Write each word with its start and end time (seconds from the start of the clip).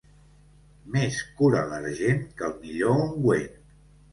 Més 0.95 1.19
cura 1.41 1.61
l'argent 1.73 2.25
que 2.41 2.49
el 2.51 2.57
millor 2.65 2.99
ungüent. 3.07 3.57